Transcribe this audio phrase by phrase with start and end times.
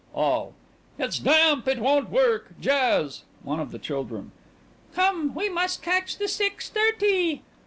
[0.15, 0.55] ALL:
[0.97, 1.67] It's damp!
[1.67, 2.59] It won't work!
[2.59, 3.21] Jazz!
[3.43, 4.31] ONE OF THE CHILDREN:
[4.95, 7.43] Come, we must catch the six thirty.